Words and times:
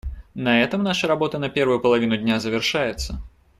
На 0.33 0.63
этом 0.63 0.81
наша 0.81 1.05
работа 1.05 1.37
на 1.37 1.47
первую 1.47 1.79
половину 1.79 2.17
дня 2.17 2.39
завершается. 2.39 3.21